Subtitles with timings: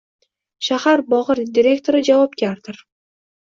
[0.67, 2.81] Shahar bog’i direktori javobgardir…»